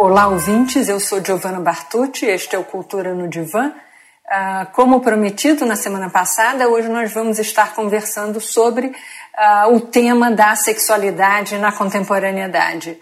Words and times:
Olá, 0.00 0.28
ouvintes. 0.28 0.88
Eu 0.88 1.00
sou 1.00 1.20
Giovanna 1.24 1.58
Bartucci. 1.58 2.24
Este 2.24 2.54
é 2.54 2.58
o 2.58 2.62
Cultura 2.62 3.12
no 3.12 3.26
Divã. 3.26 3.66
Uh, 3.66 4.72
como 4.72 5.00
prometido 5.00 5.66
na 5.66 5.74
semana 5.74 6.08
passada, 6.08 6.68
hoje 6.68 6.86
nós 6.86 7.12
vamos 7.12 7.40
estar 7.40 7.74
conversando 7.74 8.40
sobre 8.40 8.86
uh, 8.86 9.74
o 9.74 9.80
tema 9.80 10.30
da 10.30 10.54
sexualidade 10.54 11.58
na 11.58 11.72
contemporaneidade. 11.72 12.96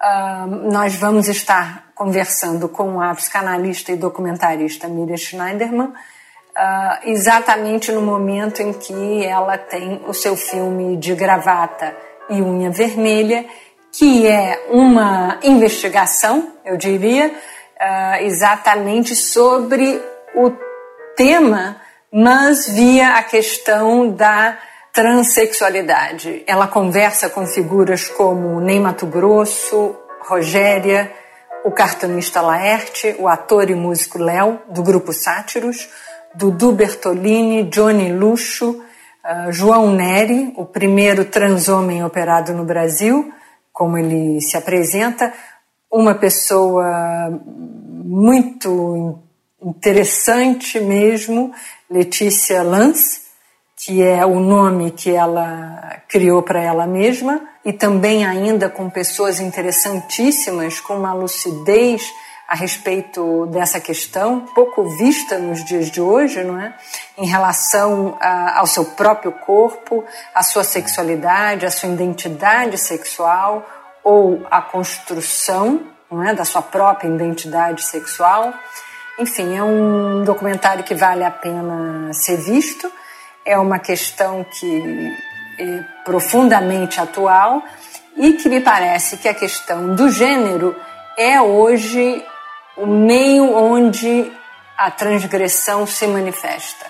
Uh, 0.00 0.72
nós 0.72 0.94
vamos 0.94 1.28
estar 1.28 1.90
conversando 1.94 2.66
com 2.66 2.98
a 2.98 3.14
psicanalista 3.14 3.92
e 3.92 3.96
documentarista 3.96 4.88
Miriam 4.88 5.18
Schneiderman, 5.18 5.92
exatamente 7.04 7.92
no 7.92 8.00
momento 8.00 8.62
em 8.62 8.72
que 8.72 9.22
ela 9.24 9.58
tem 9.58 10.02
o 10.08 10.14
seu 10.14 10.34
filme 10.34 10.96
de 10.96 11.14
gravata 11.14 11.94
e 12.30 12.40
unha 12.40 12.70
vermelha 12.70 13.44
que 13.98 14.28
é 14.28 14.66
uma 14.70 15.40
investigação, 15.42 16.52
eu 16.64 16.76
diria, 16.76 17.26
uh, 17.26 18.22
exatamente 18.22 19.16
sobre 19.16 20.00
o 20.36 20.52
tema, 21.16 21.76
mas 22.12 22.68
via 22.68 23.16
a 23.16 23.24
questão 23.24 24.08
da 24.08 24.56
transexualidade. 24.92 26.44
Ela 26.46 26.68
conversa 26.68 27.28
com 27.28 27.44
figuras 27.44 28.06
como 28.06 28.60
Ney 28.60 28.78
Mato 28.78 29.04
Grosso, 29.04 29.96
Rogéria, 30.28 31.12
o 31.64 31.72
cartunista 31.72 32.40
Laerte, 32.40 33.16
o 33.18 33.26
ator 33.26 33.68
e 33.68 33.74
músico 33.74 34.16
Léo, 34.16 34.60
do 34.70 34.80
grupo 34.80 35.12
Sátiros, 35.12 35.88
Dudu 36.36 36.70
Bertolini, 36.70 37.64
Johnny 37.64 38.12
Luxo, 38.12 38.80
uh, 39.24 39.50
João 39.50 39.90
Neri, 39.90 40.52
o 40.56 40.64
primeiro 40.64 41.24
transhomem 41.24 42.04
operado 42.04 42.52
no 42.52 42.62
Brasil, 42.62 43.32
como 43.72 43.96
ele 43.96 44.40
se 44.40 44.56
apresenta, 44.56 45.32
uma 45.90 46.14
pessoa 46.14 47.40
muito 48.04 49.18
interessante 49.62 50.78
mesmo, 50.80 51.52
Letícia 51.90 52.62
Lance, 52.62 53.28
que 53.76 54.02
é 54.02 54.24
o 54.26 54.40
nome 54.40 54.90
que 54.90 55.10
ela 55.10 56.02
criou 56.08 56.42
para 56.42 56.60
ela 56.60 56.86
mesma, 56.86 57.40
e 57.64 57.72
também 57.72 58.24
ainda 58.26 58.68
com 58.68 58.90
pessoas 58.90 59.40
interessantíssimas, 59.40 60.80
com 60.80 60.96
uma 60.96 61.12
lucidez 61.12 62.02
a 62.48 62.54
respeito 62.54 63.44
dessa 63.46 63.78
questão, 63.78 64.40
pouco 64.54 64.88
vista 64.96 65.38
nos 65.38 65.62
dias 65.62 65.90
de 65.90 66.00
hoje, 66.00 66.42
não 66.42 66.58
é? 66.58 66.74
Em 67.18 67.26
relação 67.26 68.16
a, 68.18 68.60
ao 68.60 68.66
seu 68.66 68.86
próprio 68.86 69.32
corpo, 69.32 70.02
à 70.34 70.42
sua 70.42 70.64
sexualidade, 70.64 71.66
à 71.66 71.70
sua 71.70 71.90
identidade 71.90 72.78
sexual 72.78 73.68
ou 74.02 74.46
a 74.50 74.62
construção, 74.62 75.82
não 76.10 76.26
é, 76.26 76.34
da 76.34 76.46
sua 76.46 76.62
própria 76.62 77.06
identidade 77.06 77.84
sexual. 77.84 78.54
Enfim, 79.18 79.54
é 79.54 79.62
um 79.62 80.24
documentário 80.24 80.82
que 80.84 80.94
vale 80.94 81.24
a 81.24 81.30
pena 81.30 82.10
ser 82.14 82.38
visto. 82.38 82.90
É 83.44 83.58
uma 83.58 83.78
questão 83.78 84.42
que 84.58 85.14
é 85.58 85.84
profundamente 86.02 86.98
atual 86.98 87.62
e 88.16 88.32
que 88.32 88.48
me 88.48 88.62
parece 88.62 89.18
que 89.18 89.28
a 89.28 89.34
questão 89.34 89.94
do 89.94 90.08
gênero 90.08 90.74
é 91.18 91.38
hoje 91.42 92.24
o 92.78 92.86
meio 92.86 93.54
onde 93.54 94.30
a 94.76 94.90
transgressão 94.90 95.86
se 95.86 96.06
manifesta, 96.06 96.86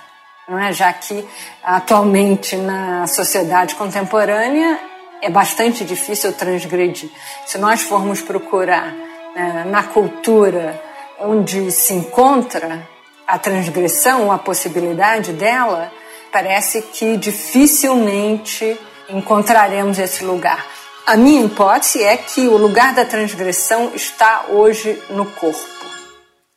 não 0.47 0.58
é? 0.58 0.72
Já 0.72 0.92
que 0.92 1.27
atualmente 1.64 2.56
na 2.56 3.06
sociedade 3.06 3.75
contemporânea 3.75 4.78
é 5.22 5.31
bastante 5.31 5.84
difícil 5.84 6.33
transgredir. 6.34 7.11
Se 7.47 7.56
nós 7.59 7.83
formos 7.83 8.20
procurar 8.20 8.92
né, 9.34 9.64
na 9.66 9.83
cultura 9.83 10.81
onde 11.20 11.72
se 11.72 11.94
encontra 11.94 12.86
a 13.27 13.39
transgressão, 13.39 14.31
a 14.31 14.39
possibilidade 14.39 15.33
dela, 15.33 15.91
parece 16.31 16.83
que 16.83 17.16
dificilmente 17.16 18.78
encontraremos 19.09 19.98
esse 19.98 20.22
lugar. 20.22 20.65
A 21.06 21.16
minha 21.16 21.47
hipótese 21.47 22.03
é 22.03 22.19
que 22.19 22.47
o 22.47 22.59
lugar 22.59 22.94
da 22.94 23.04
transgressão 23.06 23.93
está 23.94 24.44
hoje 24.50 25.03
no 25.09 25.25
corpo. 25.25 25.78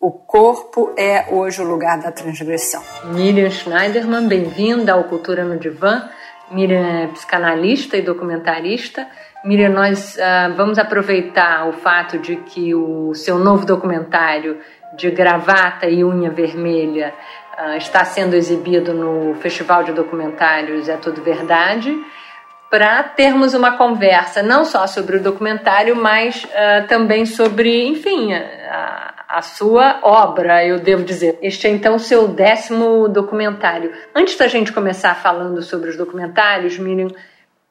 O 0.01 0.09
corpo 0.09 0.95
é 0.97 1.28
hoje 1.29 1.62
o 1.62 1.63
lugar 1.63 2.00
da 2.00 2.12
transgressão. 2.12 2.81
Miriam 3.13 3.51
Schneiderman, 3.51 4.28
bem-vinda 4.28 4.94
ao 4.94 5.03
Cultura 5.03 5.44
no 5.44 5.59
Divã. 5.59 6.09
Miriam 6.50 7.03
é 7.03 7.07
psicanalista 7.09 7.95
e 7.95 8.01
documentarista. 8.01 9.07
Miriam, 9.45 9.69
nós 9.69 10.16
uh, 10.16 10.56
vamos 10.56 10.79
aproveitar 10.79 11.69
o 11.69 11.73
fato 11.73 12.17
de 12.17 12.38
que 12.38 12.73
o 12.73 13.13
seu 13.13 13.38
novo 13.38 13.63
documentário 13.63 14.59
de 14.97 15.11
gravata 15.11 15.85
e 15.85 16.03
unha 16.03 16.31
vermelha 16.31 17.13
uh, 17.59 17.78
está 17.78 18.03
sendo 18.03 18.35
exibido 18.35 18.95
no 18.95 19.35
Festival 19.35 19.84
de 19.84 19.91
Documentários 19.91 20.90
É 20.90 20.97
Tudo 20.97 21.22
Verdade, 21.22 21.95
para 22.72 23.03
termos 23.03 23.53
uma 23.53 23.78
conversa 23.78 24.41
não 24.41 24.66
só 24.66 24.88
sobre 24.88 25.17
o 25.17 25.22
documentário, 25.22 25.95
mas 25.95 26.44
uh, 26.44 26.88
também 26.88 27.23
sobre, 27.23 27.85
enfim, 27.85 28.34
a, 28.34 29.21
a 29.31 29.42
sua 29.42 30.02
obra, 30.03 30.66
eu 30.66 30.80
devo 30.80 31.03
dizer. 31.03 31.40
Este 31.42 31.66
é 31.66 31.69
então 31.69 31.96
o 31.96 32.00
seu 32.00 32.28
décimo 32.28 33.08
documentário. 33.08 33.94
Antes 34.14 34.36
da 34.36 34.47
gente 34.47 34.74
começar 34.74 35.16
falando 35.16 35.62
sobre 35.62 35.90
os 35.90 35.96
documentários, 35.96 36.78
Miriam, 36.78 37.08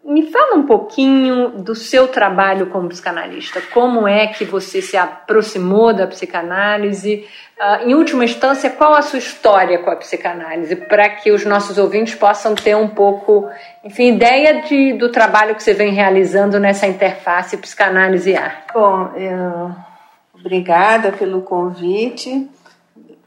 me 0.03 0.31
fala 0.31 0.57
um 0.57 0.65
pouquinho 0.65 1.51
do 1.51 1.75
seu 1.75 2.09
trabalho 2.09 2.69
como 2.69 2.89
psicanalista. 2.89 3.61
Como 3.75 4.09
é 4.09 4.29
que 4.29 4.47
você 4.47 4.81
se 4.81 4.97
aproximou 4.97 5.93
da 5.93 6.07
psicanálise? 6.07 7.29
Uh, 7.59 7.91
em 7.91 7.95
última 7.95 8.25
instância, 8.25 8.71
qual 8.71 8.95
a 8.95 9.03
sua 9.03 9.19
história 9.19 9.79
com 9.81 9.91
a 9.91 9.97
psicanálise? 9.97 10.75
Para 10.75 11.11
que 11.11 11.31
os 11.31 11.45
nossos 11.45 11.77
ouvintes 11.77 12.15
possam 12.15 12.55
ter 12.55 12.75
um 12.75 12.89
pouco, 12.89 13.51
enfim, 13.85 14.15
ideia 14.15 14.63
de, 14.63 14.95
do 14.95 15.11
trabalho 15.11 15.55
que 15.55 15.63
você 15.63 15.75
vem 15.75 15.93
realizando 15.93 16.59
nessa 16.59 16.87
interface 16.87 17.59
psicanálise-arte. 17.59 18.73
Bom, 18.73 19.13
eu 19.15 19.90
Obrigada 20.41 21.13
pelo 21.13 21.43
convite. 21.43 22.51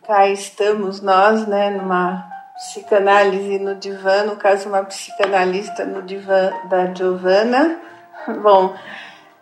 Cá 0.05 0.27
estamos 0.27 0.99
nós, 0.99 1.47
né, 1.47 1.69
numa 1.69 2.27
psicanálise 2.55 3.59
no 3.59 3.75
divã, 3.75 4.23
no 4.23 4.35
caso 4.35 4.67
uma 4.67 4.83
psicanalista 4.83 5.85
no 5.85 6.01
divã 6.01 6.51
da 6.69 6.93
Giovana. 6.93 7.79
Bom, 8.41 8.75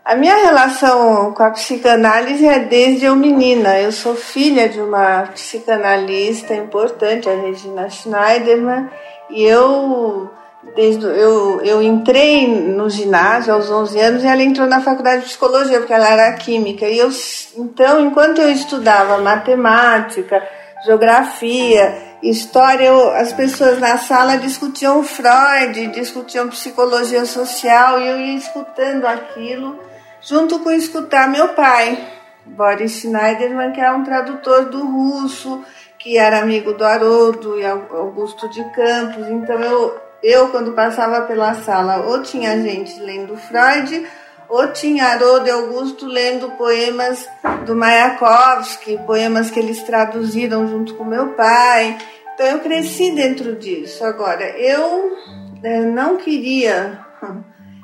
a 0.04 0.16
minha 0.16 0.36
relação 0.36 1.34
com 1.34 1.44
a 1.44 1.52
psicanálise 1.52 2.46
é 2.46 2.60
desde 2.60 3.06
eu 3.06 3.16
menina. 3.16 3.80
Eu 3.80 3.92
sou 3.92 4.16
filha 4.16 4.68
de 4.68 4.82
uma 4.82 5.24
psicanalista 5.34 6.54
importante, 6.54 7.30
a 7.30 7.36
Regina 7.36 7.90
Schneiderman, 7.90 8.90
e 9.30 9.44
eu 9.44 10.30
desde 10.76 11.06
eu, 11.06 11.62
eu 11.62 11.82
entrei 11.82 12.48
no 12.48 12.90
ginásio 12.90 13.54
aos 13.54 13.70
11 13.70 14.00
anos 14.00 14.24
e 14.24 14.28
ela 14.28 14.44
entrou 14.44 14.68
na 14.68 14.82
faculdade 14.82 15.22
de 15.22 15.28
psicologia 15.28 15.80
porque 15.80 15.94
ela 15.94 16.10
era 16.10 16.34
química. 16.34 16.88
E 16.88 16.98
eu 16.98 17.10
então 17.58 18.00
enquanto 18.00 18.40
eu 18.42 18.52
estudava 18.52 19.18
matemática 19.18 20.42
geografia 20.86 22.18
história 22.24 22.86
eu, 22.86 23.10
as 23.12 23.34
pessoas 23.34 23.80
na 23.80 23.98
sala 23.98 24.38
discutiam 24.38 25.04
Freud 25.04 25.88
discutiam 25.88 26.48
psicologia 26.50 27.26
social 27.26 28.00
e 28.00 28.08
eu 28.08 28.20
ia 28.20 28.38
escutando 28.38 29.06
aquilo 29.06 29.80
junto 30.22 30.60
com 30.60 30.72
escutar 30.72 31.28
meu 31.28 31.50
pai 31.50 32.08
Boris 32.46 33.02
Schneiderman 33.02 33.72
que 33.72 33.82
era 33.82 33.96
um 33.96 34.04
tradutor 34.04 34.66
do 34.66 34.86
russo 34.86 35.64
que 35.98 36.18
era 36.18 36.40
amigo 36.40 36.74
do 36.74 36.84
Haroldo 36.84 37.60
e 37.60 37.66
Augusto 37.66 38.50
de 38.50 38.64
Campos. 38.72 39.28
Então 39.30 39.60
eu 39.60 40.11
eu, 40.24 40.50
quando 40.50 40.74
passava 40.74 41.22
pela 41.22 41.54
sala, 41.56 42.06
ou 42.08 42.22
tinha 42.22 42.62
gente 42.62 43.00
lendo 43.00 43.36
Freud, 43.38 44.06
ou 44.48 44.68
tinha 44.72 45.08
Haroldo 45.08 45.50
Augusto 45.50 46.06
lendo 46.06 46.52
poemas 46.52 47.28
do 47.66 47.76
Mayakovsky, 47.76 49.00
poemas 49.06 49.50
que 49.50 49.60
eles 49.60 49.82
traduziram 49.84 50.68
junto 50.68 50.94
com 50.96 51.06
meu 51.06 51.30
pai. 51.30 51.98
Então 52.34 52.46
eu 52.46 52.60
cresci 52.60 53.12
dentro 53.12 53.56
disso. 53.56 54.04
Agora, 54.04 54.44
eu 54.58 55.16
né, 55.62 55.82
não 55.82 56.18
queria, 56.18 57.00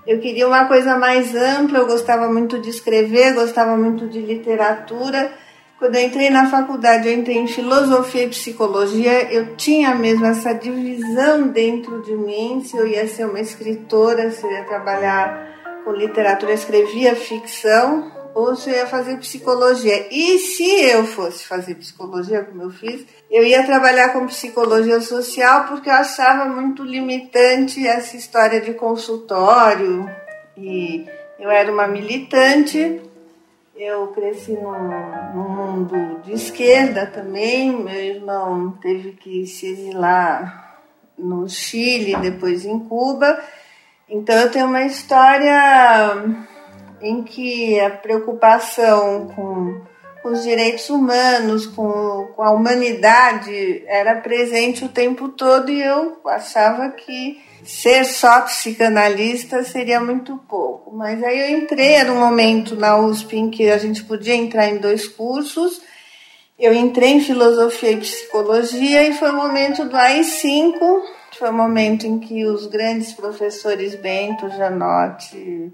eu 0.06 0.20
queria 0.20 0.48
uma 0.48 0.66
coisa 0.66 0.98
mais 0.98 1.34
ampla, 1.34 1.80
eu 1.80 1.88
gostava 1.88 2.28
muito 2.28 2.60
de 2.60 2.70
escrever, 2.70 3.34
gostava 3.34 3.78
muito 3.78 4.08
de 4.08 4.20
literatura 4.20 5.32
quando 5.80 5.96
eu 5.96 6.02
entrei 6.02 6.30
na 6.30 6.50
faculdade, 6.50 7.08
eu 7.08 7.14
entrei 7.14 7.38
em 7.38 7.48
filosofia 7.48 8.24
e 8.24 8.30
psicologia, 8.30 9.32
eu 9.32 9.56
tinha 9.56 9.94
mesmo 9.94 10.26
essa 10.26 10.54
divisão 10.54 11.50
dentro 11.50 12.02
de 12.02 12.16
mim, 12.16 12.64
se 12.66 12.76
eu 12.76 12.88
ia 12.88 13.08
ser 13.08 13.26
uma 13.26 13.40
escritora, 13.40 14.32
se 14.32 14.44
eu 14.44 14.52
ia 14.52 14.64
trabalhar 14.64 15.84
com 15.86 15.92
literatura, 15.92 16.52
eu 16.52 16.56
escrevia 16.56 17.16
ficção, 17.16 18.12
ou 18.34 18.56
se 18.56 18.70
eu 18.70 18.76
ia 18.76 18.88
fazer 18.88 19.18
psicologia. 19.18 20.08
E 20.12 20.40
se 20.40 20.68
eu 20.90 21.06
fosse 21.06 21.46
fazer 21.46 21.76
psicologia, 21.76 22.44
como 22.44 22.64
eu 22.64 22.72
fiz, 22.72 23.06
eu 23.30 23.44
ia 23.44 23.64
trabalhar 23.64 24.14
com 24.14 24.26
psicologia 24.26 25.00
social, 25.00 25.66
porque 25.66 25.90
eu 25.90 25.94
achava 25.94 26.46
muito 26.46 26.84
limitante 26.84 27.86
essa 27.88 28.18
história 28.18 28.62
de 28.62 28.74
consultório, 28.74 30.10
e 30.56 31.06
eu 31.40 31.52
era 31.52 31.72
uma 31.72 31.88
militante, 31.88 33.02
Eu 33.78 34.08
cresci 34.08 34.54
num, 34.54 35.36
mundo 35.36 36.22
de 36.24 36.34
esquerda 36.34 37.06
também. 37.06 37.72
Meu 37.72 37.94
irmão 37.94 38.72
teve 38.82 39.12
que 39.12 39.46
se 39.46 39.68
exilar 39.68 40.82
no 41.16 41.48
Chile, 41.48 42.16
depois 42.16 42.66
em 42.66 42.80
Cuba. 42.80 43.40
Então 44.10 44.36
eu 44.36 44.50
tenho 44.50 44.66
uma 44.66 44.82
história 44.82 46.12
em 47.00 47.22
que 47.22 47.80
a 47.80 47.92
preocupação 47.92 49.28
com 49.36 49.80
os 50.24 50.42
direitos 50.42 50.90
humanos, 50.90 51.68
com, 51.68 52.30
com 52.36 52.42
a 52.42 52.50
humanidade, 52.50 53.84
era 53.86 54.16
presente 54.22 54.86
o 54.86 54.90
tempo 54.90 55.30
todo 55.30 55.70
e 55.70 55.84
eu 55.84 56.20
achava 56.26 56.90
que 56.90 57.40
ser 57.64 58.06
só 58.06 58.42
psicanalista 58.42 59.64
seria 59.64 60.00
muito 60.00 60.38
pouco. 60.50 60.92
Mas 60.96 61.24
aí 61.24 61.40
eu 61.40 61.58
entrei, 61.58 61.94
era 61.94 62.12
um 62.12 62.20
momento 62.20 62.76
na 62.76 62.98
USP 62.98 63.38
em 63.38 63.50
que 63.50 63.70
a 63.70 63.78
gente 63.78 64.04
podia 64.04 64.36
entrar 64.36 64.68
em 64.68 64.78
dois 64.78 65.08
cursos. 65.08 65.82
Eu 66.58 66.74
entrei 66.74 67.10
em 67.10 67.22
filosofia 67.22 67.92
e 67.92 67.98
psicologia 67.98 69.08
e 69.08 69.14
foi 69.14 69.30
o 69.30 69.36
momento 69.36 69.86
do 69.86 69.96
AI5, 69.96 71.02
foi 71.38 71.50
o 71.50 71.54
momento 71.54 72.08
em 72.08 72.18
que 72.18 72.46
os 72.46 72.66
grandes 72.66 73.14
professores 73.14 73.94
Bento, 73.94 74.50
Janotti, 74.50 75.72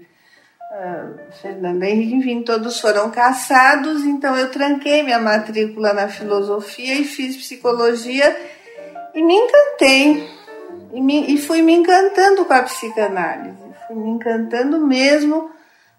uh, 0.74 1.32
Fernando 1.40 1.82
Henrique, 1.82 2.14
enfim, 2.16 2.42
todos 2.42 2.80
foram 2.80 3.10
caçados, 3.10 4.04
então 4.04 4.36
eu 4.36 4.50
tranquei 4.50 5.02
minha 5.02 5.18
matrícula 5.18 5.94
na 5.94 6.08
filosofia 6.08 6.94
e 6.94 7.04
fiz 7.04 7.34
psicologia 7.34 8.36
e 9.14 9.22
me 9.22 9.34
encantei. 9.34 10.28
E, 10.94 11.00
me, 11.00 11.34
e 11.34 11.38
fui 11.38 11.60
me 11.60 11.72
encantando 11.72 12.44
com 12.44 12.52
a 12.52 12.62
psicanálise, 12.62 13.58
fui 13.86 13.96
me 13.96 14.10
encantando 14.10 14.86
mesmo. 14.86 15.50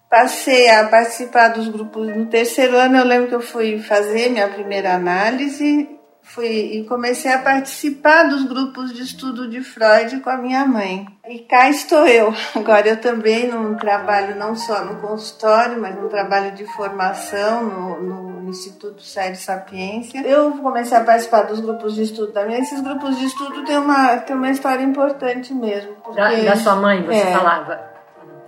Passei 0.10 0.70
a 0.70 0.88
participar 0.88 1.50
dos 1.50 1.68
grupos. 1.68 2.08
No 2.16 2.28
terceiro 2.28 2.78
ano, 2.78 2.98
eu 2.98 3.04
lembro 3.04 3.28
que 3.28 3.36
eu 3.36 3.42
fui 3.42 3.80
fazer 3.80 4.30
minha 4.30 4.48
primeira 4.48 4.94
análise 4.94 5.95
fui 6.26 6.78
e 6.78 6.84
comecei 6.86 7.32
a 7.32 7.40
participar 7.40 8.24
dos 8.24 8.44
grupos 8.44 8.94
de 8.94 9.04
estudo 9.04 9.48
de 9.48 9.62
Freud 9.62 10.20
com 10.22 10.30
a 10.30 10.38
minha 10.38 10.66
mãe. 10.66 11.06
E 11.28 11.40
cá 11.40 11.70
estou 11.70 12.06
eu. 12.08 12.34
Agora 12.56 12.88
eu 12.88 13.00
também 13.00 13.48
num 13.48 13.76
trabalho 13.76 14.36
não 14.36 14.56
só 14.56 14.84
no 14.84 15.00
consultório, 15.00 15.80
mas 15.80 15.96
num 15.96 16.10
trabalho 16.10 16.52
de 16.52 16.66
formação 16.66 17.64
no, 17.64 18.02
no 18.02 18.50
Instituto 18.50 19.02
Sérgio 19.02 19.42
Sapiência. 19.42 20.22
Eu 20.26 20.52
comecei 20.54 20.98
a 20.98 21.04
participar 21.04 21.44
dos 21.44 21.60
grupos 21.60 21.96
de 21.96 22.04
estudo 22.04 22.34
da 22.34 22.44
minha. 22.44 22.60
Esses 22.60 22.82
grupos 22.82 23.18
de 23.18 23.26
estudo 23.26 23.64
têm 23.64 23.78
uma, 23.78 24.18
têm 24.18 24.36
uma 24.36 24.50
história 24.50 24.84
importante 24.84 25.54
mesmo. 25.54 25.94
Porque, 26.04 26.20
da, 26.20 26.30
da 26.30 26.56
sua 26.56 26.76
mãe, 26.76 27.04
você 27.04 27.20
é, 27.20 27.32
falava. 27.32 27.80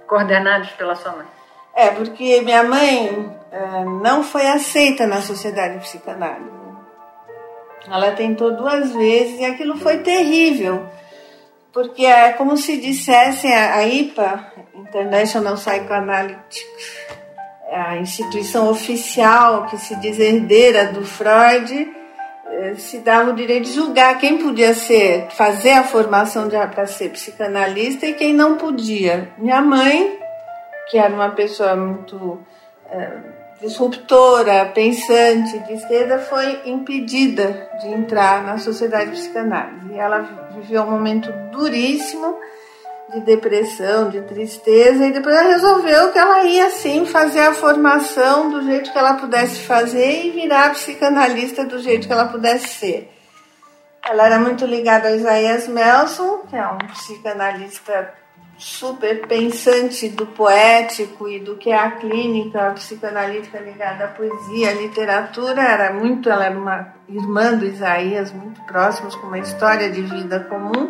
Coordenados 0.07 0.71
pela 0.71 0.95
sua 0.95 1.11
mãe. 1.11 1.25
É, 1.75 1.89
porque 1.89 2.41
minha 2.41 2.63
mãe 2.63 3.31
é, 3.51 3.85
não 3.85 4.23
foi 4.23 4.47
aceita 4.47 5.05
na 5.05 5.21
sociedade 5.21 5.77
psicanálise. 5.79 6.56
Ela 7.89 8.11
tentou 8.11 8.55
duas 8.55 8.91
vezes 8.93 9.39
e 9.39 9.45
aquilo 9.45 9.77
foi 9.77 9.99
terrível, 9.99 10.85
porque 11.71 12.05
é 12.05 12.33
como 12.33 12.57
se 12.57 12.77
dissessem 12.77 13.53
a 13.53 13.87
IPA, 13.87 14.53
International 14.75 15.55
Psychoanalytic, 15.55 16.65
a 17.71 17.97
instituição 17.97 18.69
oficial 18.69 19.65
que 19.67 19.77
se 19.77 19.95
diz 19.97 20.19
herdeira 20.19 20.85
do 20.85 21.05
Freud, 21.05 21.95
eh, 22.49 22.75
se 22.75 22.99
dava 22.99 23.31
o 23.31 23.35
direito 23.35 23.65
de 23.65 23.73
julgar 23.73 24.17
quem 24.17 24.37
podia 24.37 24.73
ser, 24.73 25.27
fazer 25.31 25.71
a 25.71 25.83
formação 25.83 26.49
para 26.49 26.87
ser 26.87 27.09
psicanalista 27.09 28.05
e 28.05 28.13
quem 28.13 28.33
não 28.33 28.57
podia. 28.57 29.29
Minha 29.37 29.61
mãe, 29.61 30.17
que 30.89 30.97
era 30.97 31.13
uma 31.13 31.29
pessoa 31.29 31.75
muito 31.75 32.39
é, 32.89 33.36
disruptora, 33.61 34.71
pensante 34.73 35.59
de 35.59 35.73
esquerda, 35.73 36.19
foi 36.19 36.61
impedida 36.65 37.69
de 37.81 37.87
entrar 37.87 38.43
na 38.43 38.57
sociedade 38.57 39.11
psicanálise. 39.11 39.93
E 39.93 39.99
ela 39.99 40.49
viveu 40.55 40.83
um 40.83 40.91
momento 40.91 41.31
duríssimo 41.51 42.37
de 43.13 43.21
depressão, 43.21 44.09
de 44.09 44.21
tristeza, 44.21 45.05
e 45.05 45.13
depois 45.13 45.35
ela 45.35 45.53
resolveu 45.53 46.11
que 46.11 46.19
ela 46.19 46.43
ia 46.43 46.69
sim 46.69 47.05
fazer 47.05 47.39
a 47.39 47.53
formação 47.53 48.49
do 48.49 48.61
jeito 48.63 48.91
que 48.91 48.97
ela 48.97 49.13
pudesse 49.13 49.61
fazer 49.61 50.25
e 50.25 50.31
virar 50.31 50.71
psicanalista 50.71 51.65
do 51.65 51.79
jeito 51.79 52.05
que 52.05 52.13
ela 52.13 52.27
pudesse 52.27 52.67
ser. 52.67 53.13
Ela 54.05 54.25
era 54.25 54.39
muito 54.39 54.65
ligada 54.65 55.07
a 55.07 55.15
Isaías 55.15 55.67
Melson, 55.67 56.39
que 56.49 56.55
é 56.55 56.67
um 56.67 56.77
psicanalista 56.77 58.13
super 58.57 59.27
pensante 59.27 60.09
do 60.09 60.25
poético 60.25 61.29
e 61.29 61.39
do 61.39 61.55
que 61.55 61.69
é 61.69 61.77
a 61.77 61.91
clínica 61.91 62.67
a 62.67 62.71
psicanalítica 62.71 63.59
ligada 63.59 64.05
à 64.05 64.07
poesia, 64.07 64.71
à 64.71 64.73
literatura, 64.73 65.61
era 65.61 65.93
muito, 65.93 66.29
ela 66.29 66.45
era 66.45 66.57
uma 66.57 66.93
irmã 67.07 67.53
do 67.53 67.65
Isaías, 67.65 68.31
muito 68.31 68.59
próximos, 68.63 69.15
com 69.15 69.27
uma 69.27 69.39
história 69.39 69.89
de 69.89 70.01
vida 70.01 70.39
comum. 70.41 70.89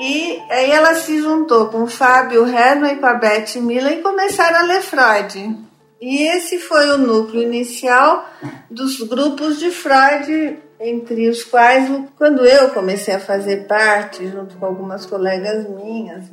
E 0.00 0.40
aí 0.50 0.70
ela 0.70 0.94
se 0.94 1.20
juntou 1.20 1.66
com 1.68 1.82
o 1.82 1.88
Fábio 1.88 2.46
Herman 2.46 2.92
e 2.92 2.96
com 2.98 3.06
a 3.06 3.14
Beth 3.14 3.56
Miller 3.56 3.98
e 3.98 4.02
começaram 4.02 4.60
a 4.60 4.62
ler 4.62 4.80
Freud. 4.80 5.58
E 6.00 6.22
esse 6.28 6.60
foi 6.60 6.90
o 6.90 6.98
núcleo 6.98 7.42
inicial 7.42 8.24
dos 8.70 9.00
grupos 9.00 9.58
de 9.58 9.72
Freud, 9.72 10.56
entre 10.78 11.28
os 11.28 11.42
quais, 11.42 11.90
quando 12.16 12.46
eu 12.46 12.70
comecei 12.70 13.14
a 13.14 13.18
fazer 13.18 13.66
parte, 13.66 14.28
junto 14.28 14.56
com 14.56 14.66
algumas 14.66 15.04
colegas 15.04 15.68
minhas, 15.68 16.26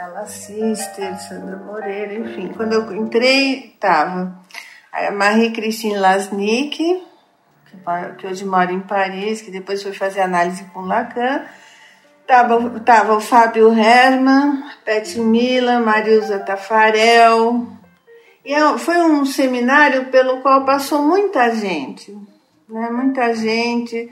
Bela 0.00 0.26
Sister, 0.26 1.20
Sandra 1.20 1.58
Moreira, 1.58 2.14
enfim. 2.14 2.48
Quando 2.56 2.72
eu 2.72 2.96
entrei, 2.96 3.74
estava 3.74 4.34
a 4.90 5.10
Marie-Christine 5.10 5.98
Lasnik, 5.98 7.06
que 8.16 8.26
hoje 8.26 8.46
mora 8.46 8.72
em 8.72 8.80
Paris, 8.80 9.42
que 9.42 9.50
depois 9.50 9.82
foi 9.82 9.92
fazer 9.92 10.22
análise 10.22 10.64
com 10.72 10.80
Lacan. 10.80 11.44
Tava, 12.26 12.80
tava 12.80 13.14
o 13.14 13.20
Fábio 13.20 13.78
Herman, 13.78 14.64
Pet 14.86 15.20
Milan, 15.20 15.80
Marilza 15.80 16.38
Tafarel. 16.38 17.66
E 18.42 18.54
é 18.54 18.78
foi 18.78 18.96
um 19.02 19.26
seminário 19.26 20.06
pelo 20.06 20.40
qual 20.40 20.64
passou 20.64 21.02
muita 21.02 21.54
gente, 21.54 22.10
né? 22.66 22.88
muita 22.88 23.34
gente. 23.34 24.10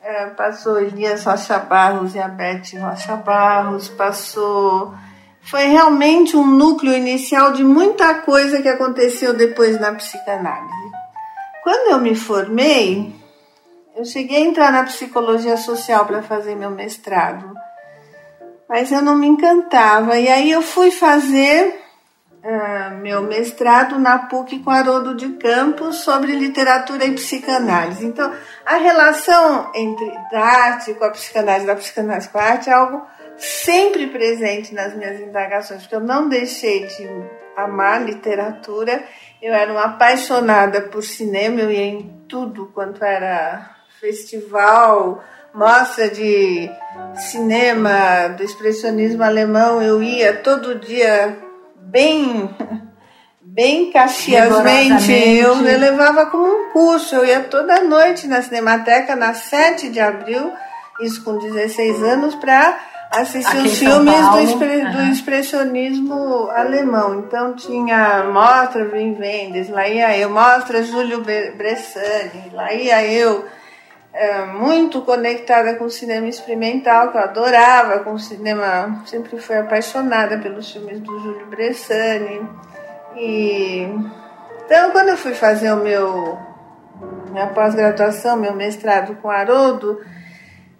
É, 0.00 0.26
passou 0.26 0.80
Elias 0.80 1.24
Rocha 1.24 1.58
Barros 1.58 2.14
e 2.14 2.20
a 2.20 2.28
Beth 2.28 2.78
Rocha 2.78 3.16
Barros, 3.16 3.88
passou 3.88 4.94
foi 5.44 5.66
realmente 5.66 6.36
um 6.36 6.46
núcleo 6.46 6.94
inicial 6.94 7.52
de 7.52 7.62
muita 7.62 8.14
coisa 8.14 8.62
que 8.62 8.68
aconteceu 8.68 9.34
depois 9.34 9.78
na 9.78 9.94
psicanálise. 9.94 10.90
Quando 11.62 11.92
eu 11.92 11.98
me 11.98 12.14
formei, 12.14 13.14
eu 13.96 14.04
cheguei 14.04 14.38
a 14.38 14.46
entrar 14.46 14.72
na 14.72 14.84
psicologia 14.84 15.56
social 15.56 16.04
para 16.06 16.22
fazer 16.22 16.54
meu 16.54 16.70
mestrado, 16.70 17.54
mas 18.68 18.90
eu 18.90 19.02
não 19.02 19.16
me 19.16 19.26
encantava. 19.26 20.18
E 20.18 20.28
aí 20.28 20.50
eu 20.50 20.62
fui 20.62 20.90
fazer 20.90 21.80
uh, 22.42 22.94
meu 22.96 23.22
mestrado 23.22 23.98
na 23.98 24.18
PUC 24.18 24.60
com 24.60 24.70
Haroldo 24.70 25.14
de 25.14 25.28
Campos 25.34 25.96
sobre 25.96 26.32
literatura 26.32 27.04
e 27.04 27.12
psicanálise. 27.12 28.04
Então, 28.04 28.32
a 28.64 28.76
relação 28.76 29.70
entre 29.74 30.10
a 30.32 30.40
arte 30.40 30.94
com 30.94 31.04
a 31.04 31.10
psicanálise, 31.10 31.66
da 31.66 31.76
psicanálise 31.76 32.28
com 32.28 32.38
a 32.38 32.42
arte 32.42 32.70
é 32.70 32.72
algo 32.72 33.06
sempre 33.36 34.06
presente 34.08 34.74
nas 34.74 34.94
minhas 34.94 35.20
indagações, 35.20 35.82
porque 35.82 35.94
eu 35.94 36.00
não 36.00 36.28
deixei 36.28 36.86
de 36.86 37.08
amar 37.56 38.04
literatura. 38.04 39.02
Eu 39.40 39.52
era 39.52 39.70
uma 39.70 39.84
apaixonada 39.84 40.82
por 40.82 41.02
cinema, 41.02 41.60
eu 41.60 41.70
ia 41.70 41.84
em 41.84 42.24
tudo 42.28 42.70
quanto 42.74 43.04
era 43.04 43.70
festival, 44.00 45.22
mostra 45.54 46.08
de 46.08 46.70
cinema 47.14 48.28
do 48.28 48.42
expressionismo 48.42 49.22
alemão, 49.22 49.80
eu 49.80 50.02
ia 50.02 50.34
todo 50.34 50.78
dia 50.78 51.38
bem 51.76 52.50
bem 53.40 53.92
caxiasmente, 53.92 55.12
eu, 55.12 55.60
levava 55.60 56.26
como 56.26 56.44
um 56.44 56.70
curso, 56.72 57.14
eu 57.14 57.24
ia 57.24 57.40
toda 57.40 57.84
noite 57.84 58.26
na 58.26 58.42
Cinemateca 58.42 59.14
na 59.14 59.32
7 59.32 59.90
de 59.90 60.00
abril, 60.00 60.52
isso 61.00 61.22
com 61.22 61.38
16 61.38 62.02
anos, 62.02 62.34
para 62.34 62.76
assistir 63.20 63.56
os 63.56 63.78
filmes 63.78 64.28
do, 64.30 64.38
expre, 64.40 64.76
uhum. 64.76 64.92
do, 64.92 65.02
expressionismo 65.12 66.50
alemão. 66.50 67.20
Então 67.20 67.54
tinha 67.54 68.24
Mostra 68.24 68.84
Wim 68.84 69.16
Wenders, 69.18 69.68
lá 69.68 69.88
ia 69.88 70.16
eu, 70.18 70.30
Mostra 70.30 70.82
Júlio 70.82 71.22
Bressani, 71.22 72.50
lá 72.52 72.72
ia 72.72 73.06
eu, 73.06 73.44
é, 74.12 74.44
muito 74.46 75.02
conectada 75.02 75.74
com 75.74 75.84
o 75.84 75.90
cinema 75.90 76.28
experimental, 76.28 77.10
que 77.10 77.18
eu 77.18 77.22
adorava, 77.22 78.00
com 78.00 78.12
o 78.12 78.18
cinema, 78.18 79.02
sempre 79.06 79.38
fui 79.38 79.56
apaixonada 79.56 80.38
pelos 80.38 80.70
filmes 80.70 81.00
do 81.00 81.20
Júlio 81.20 81.46
Bressani. 81.46 82.48
E 83.16 83.88
então 84.64 84.90
quando 84.90 85.10
eu 85.10 85.16
fui 85.16 85.34
fazer 85.34 85.72
o 85.72 85.76
meu 85.76 86.38
minha 87.30 87.48
pós-graduação, 87.48 88.36
meu 88.36 88.54
mestrado 88.54 89.16
com 89.16 89.28
Haroldo, 89.28 90.00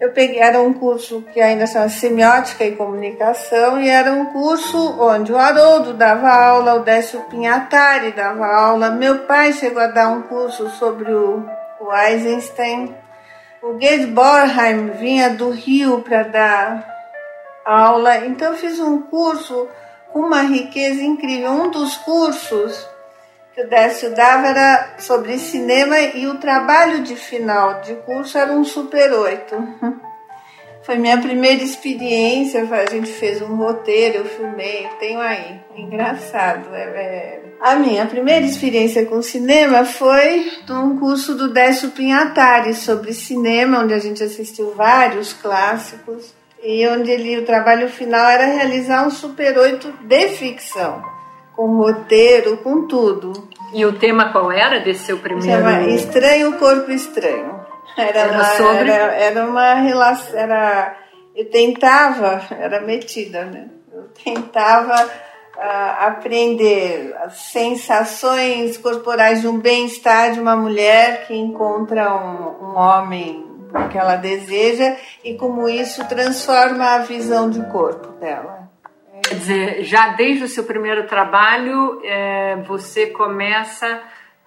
eu 0.00 0.10
peguei, 0.10 0.38
era 0.38 0.60
um 0.60 0.72
curso 0.72 1.22
que 1.32 1.40
ainda 1.40 1.66
chama 1.66 1.88
Semiótica 1.88 2.64
e 2.64 2.76
Comunicação, 2.76 3.80
e 3.80 3.88
era 3.88 4.12
um 4.12 4.26
curso 4.26 5.00
onde 5.00 5.32
o 5.32 5.38
Haroldo 5.38 5.94
dava 5.94 6.28
aula, 6.28 6.74
o 6.74 6.80
Décio 6.80 7.20
Pinhatari 7.30 8.12
dava 8.12 8.46
aula, 8.46 8.90
meu 8.90 9.20
pai 9.20 9.52
chegou 9.52 9.82
a 9.82 9.86
dar 9.86 10.08
um 10.08 10.22
curso 10.22 10.68
sobre 10.70 11.12
o, 11.12 11.44
o 11.80 11.94
Eisenstein, 11.94 12.94
o 13.62 13.80
Gerd 13.80 14.08
Borheim 14.08 14.90
vinha 14.90 15.30
do 15.30 15.50
Rio 15.50 16.02
para 16.02 16.24
dar 16.24 16.94
aula, 17.64 18.18
então 18.26 18.52
eu 18.52 18.58
fiz 18.58 18.78
um 18.78 19.00
curso 19.02 19.68
com 20.12 20.20
uma 20.20 20.42
riqueza 20.42 21.02
incrível. 21.02 21.50
Um 21.50 21.70
dos 21.70 21.96
cursos 21.96 22.88
que 23.54 23.62
o 23.62 23.68
Décio 23.68 24.10
dava 24.14 24.48
era 24.48 24.96
sobre 24.98 25.38
cinema 25.38 25.98
e 26.00 26.26
o 26.26 26.38
trabalho 26.38 27.04
de 27.04 27.14
final 27.14 27.80
de 27.82 27.94
curso 27.94 28.36
era 28.36 28.52
um 28.52 28.64
Super 28.64 29.12
8. 29.12 29.54
Foi 30.82 30.96
minha 30.96 31.16
primeira 31.16 31.62
experiência, 31.62 32.68
a 32.68 32.90
gente 32.90 33.10
fez 33.10 33.40
um 33.40 33.54
roteiro, 33.54 34.18
eu 34.18 34.24
filmei, 34.26 34.86
tenho 34.98 35.20
aí. 35.20 35.60
Engraçado. 35.76 36.74
É, 36.74 36.82
é... 36.82 37.42
A 37.60 37.76
minha 37.76 38.04
primeira 38.04 38.44
experiência 38.44 39.06
com 39.06 39.22
cinema 39.22 39.84
foi 39.84 40.52
num 40.68 40.98
curso 40.98 41.34
do 41.34 41.50
Décio 41.52 41.92
Pinhatari 41.92 42.74
sobre 42.74 43.14
cinema, 43.14 43.78
onde 43.78 43.94
a 43.94 43.98
gente 43.98 44.22
assistiu 44.22 44.74
vários 44.74 45.32
clássicos 45.32 46.34
e 46.62 46.86
onde 46.88 47.10
ele, 47.10 47.38
o 47.38 47.46
trabalho 47.46 47.88
final 47.88 48.28
era 48.28 48.44
realizar 48.44 49.06
um 49.06 49.10
Super 49.10 49.56
8 49.56 49.90
de 50.02 50.28
ficção 50.30 51.13
com 51.54 51.76
roteiro, 51.76 52.58
com 52.58 52.86
tudo. 52.86 53.32
E 53.72 53.84
o 53.84 53.98
tema 53.98 54.30
qual 54.30 54.52
era 54.52 54.80
desse 54.80 55.04
seu 55.04 55.18
primeiro? 55.18 55.50
Chama 55.50 55.82
Estranho 55.88 56.58
Corpo 56.58 56.90
Estranho. 56.90 57.60
Era, 57.96 58.18
era 58.18 58.32
uma, 58.32 58.44
sobre? 58.44 58.90
Era, 58.90 59.14
era 59.14 59.44
uma 59.44 59.74
relação, 59.74 60.38
era, 60.38 60.96
eu 61.34 61.48
tentava, 61.50 62.42
era 62.50 62.80
metida, 62.80 63.44
né? 63.44 63.68
Eu 63.92 64.08
tentava 64.24 65.04
uh, 65.04 66.06
aprender 66.06 67.14
as 67.22 67.34
sensações 67.34 68.76
corporais 68.76 69.40
de 69.40 69.48
um 69.48 69.58
bem-estar 69.58 70.32
de 70.32 70.40
uma 70.40 70.56
mulher 70.56 71.26
que 71.26 71.36
encontra 71.36 72.12
um, 72.12 72.70
um 72.70 72.76
homem 72.76 73.44
que 73.90 73.98
ela 73.98 74.16
deseja 74.16 74.96
e 75.22 75.34
como 75.34 75.68
isso 75.68 76.04
transforma 76.08 76.94
a 76.94 76.98
visão 76.98 77.50
de 77.50 77.60
corpo 77.70 78.08
dela. 78.20 78.63
Quer 79.28 79.34
dizer, 79.36 79.84
já 79.84 80.08
desde 80.08 80.44
o 80.44 80.48
seu 80.48 80.64
primeiro 80.64 81.06
trabalho, 81.06 82.00
é, 82.04 82.56
você 82.66 83.06
começa 83.06 84.02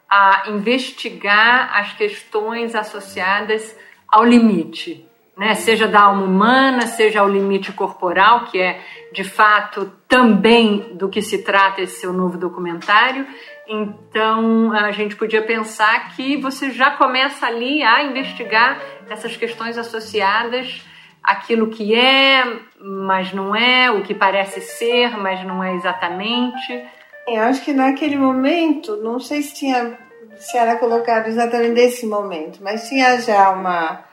a 0.09 0.43
investigar 0.49 1.75
as 1.75 1.93
questões 1.93 2.75
associadas 2.75 3.75
ao 4.07 4.23
limite, 4.23 5.03
né? 5.35 5.55
seja 5.55 5.87
da 5.87 6.01
alma 6.01 6.23
humana, 6.23 6.85
seja 6.85 7.21
ao 7.21 7.27
limite 7.27 7.73
corporal, 7.73 8.45
que 8.45 8.59
é 8.59 8.79
de 9.11 9.23
fato 9.23 9.91
também 10.07 10.95
do 10.95 11.09
que 11.09 11.21
se 11.21 11.43
trata 11.43 11.81
esse 11.81 11.99
seu 11.99 12.13
novo 12.13 12.37
documentário. 12.37 13.25
Então 13.67 14.71
a 14.71 14.91
gente 14.91 15.15
podia 15.15 15.41
pensar 15.41 16.15
que 16.15 16.37
você 16.37 16.71
já 16.71 16.91
começa 16.91 17.47
ali 17.47 17.81
a 17.83 18.03
investigar 18.03 18.79
essas 19.09 19.35
questões 19.35 19.77
associadas 19.77 20.81
aquilo 21.27 21.67
que 21.67 21.93
é, 21.93 22.61
mas 22.79 23.33
não 23.33 23.53
é, 23.53 23.91
o 23.91 24.01
que 24.01 24.15
parece 24.15 24.61
ser, 24.61 25.17
mas 25.17 25.45
não 25.45 25.61
é 25.61 25.75
exatamente. 25.75 26.85
Eu 27.27 27.41
acho 27.43 27.61
que 27.65 27.73
naquele 27.73 28.17
momento, 28.17 28.95
não 29.03 29.19
sei 29.19 29.41
se 29.41 29.53
tinha 29.53 29.97
se 30.39 30.57
era 30.57 30.77
colocado 30.77 31.27
exatamente 31.27 31.73
nesse 31.73 32.05
momento, 32.05 32.59
mas 32.61 32.87
tinha 32.87 33.19
já 33.19 33.49
uma 33.49 34.05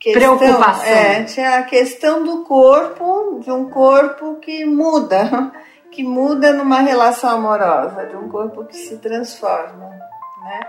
questão, 0.00 0.36
preocupação. 0.36 0.84
É, 0.84 1.22
tinha 1.22 1.58
a 1.58 1.62
questão 1.62 2.24
do 2.24 2.42
corpo, 2.42 3.38
de 3.44 3.52
um 3.52 3.70
corpo 3.70 4.36
que 4.36 4.64
muda, 4.64 5.52
que 5.92 6.02
muda 6.02 6.52
numa 6.52 6.80
relação 6.80 7.30
amorosa, 7.30 8.06
de 8.06 8.16
um 8.16 8.28
corpo 8.28 8.64
que 8.64 8.74
se 8.74 8.96
transforma, 8.96 9.88
né? 10.42 10.60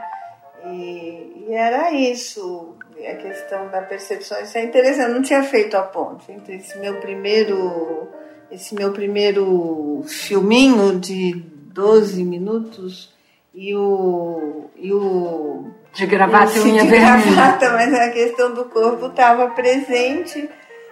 E, 0.66 1.46
e 1.48 1.54
era 1.54 1.92
isso 1.92 2.76
a 3.06 3.16
questão 3.16 3.68
da 3.70 3.82
percepção. 3.82 4.42
Isso 4.42 4.58
é 4.58 4.64
interessante. 4.64 5.10
Eu 5.10 5.16
não 5.16 5.22
tinha 5.22 5.44
feito 5.44 5.76
a 5.76 5.84
ponte 5.84 6.32
entre 6.32 6.56
esse 6.56 6.78
meu 6.80 6.96
primeiro, 7.00 8.08
esse 8.52 8.74
meu 8.74 8.92
primeiro 8.92 10.04
filminho 10.08 11.00
de 11.00 11.36
12 11.36 12.24
minutos 12.24 13.14
e 13.54 13.76
o, 13.76 14.66
e 14.76 14.94
o 14.94 15.72
de 15.94 16.06
gravata 16.06 16.58
e 16.60 16.62
unha 16.62 16.86
vermelha. 16.86 17.36
Gravata, 17.36 17.72
mas 17.72 17.94
a 17.94 18.10
questão 18.12 18.54
do 18.54 18.66
corpo 18.66 19.08
estava 19.08 19.48
presente. 19.50 20.48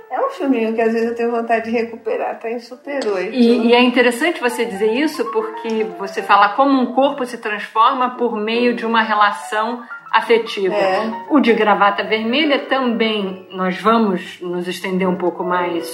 É 0.09 0.19
um 0.19 0.29
filminho 0.29 0.73
que 0.73 0.81
às 0.81 0.93
vezes 0.93 1.09
eu 1.09 1.15
tenho 1.15 1.31
vontade 1.31 1.65
de 1.65 1.71
recuperar, 1.71 2.39
tá 2.39 2.49
em 2.49 2.59
Super 2.59 3.05
8. 3.05 3.33
E, 3.33 3.67
e, 3.67 3.73
é 3.73 3.83
interessante 3.83 4.39
você 4.39 4.63
dizer 4.63 4.93
isso 4.93 5.25
porque 5.31 5.83
você 5.99 6.23
fala 6.23 6.49
como 6.55 6.79
um 6.79 6.93
corpo 6.93 7.25
se 7.25 7.37
transforma 7.37 8.15
por 8.15 8.35
meio 8.35 8.75
de 8.75 8.85
uma 8.85 9.01
relação 9.01 9.83
afetiva. 10.15 10.73
É. 10.73 11.25
O 11.29 11.39
de 11.39 11.53
gravata 11.53 12.03
vermelha 12.03 12.59
também, 12.59 13.47
nós 13.51 13.79
vamos 13.79 14.39
nos 14.41 14.67
estender 14.67 15.07
um 15.07 15.17
pouco 15.17 15.43
mais 15.43 15.85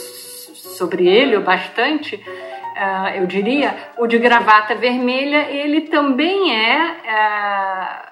sobre 0.77 1.07
ele, 1.07 1.35
ou 1.37 1.43
bastante, 1.43 2.15
uh, 2.15 3.15
eu 3.15 3.25
diria. 3.25 3.75
O 3.97 4.07
de 4.07 4.17
gravata 4.19 4.75
vermelha, 4.75 5.49
ele 5.49 5.81
também 5.81 6.55
é. 6.55 8.07
Uh, 8.07 8.11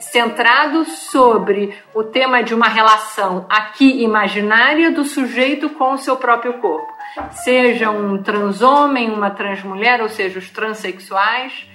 centrado 0.00 0.84
sobre 0.84 1.72
o 1.94 2.02
tema 2.02 2.42
de 2.42 2.54
uma 2.54 2.68
relação 2.68 3.46
aqui 3.48 4.02
imaginária 4.02 4.90
do 4.90 5.04
sujeito 5.04 5.70
com 5.70 5.92
o 5.92 5.98
seu 5.98 6.16
próprio 6.16 6.54
corpo. 6.54 6.92
Seja 7.30 7.90
um 7.90 8.22
transhomem, 8.22 9.10
uma 9.10 9.30
transmulher, 9.30 10.02
ou 10.02 10.08
seja, 10.08 10.38
os 10.38 10.50
transexuais, 10.50 11.66